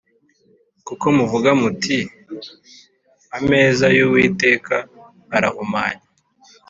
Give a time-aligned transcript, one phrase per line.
[0.87, 1.97] kuko muvuga muti
[3.37, 4.75] ‘Ameza y’Uwiteka
[5.35, 6.05] arahumanye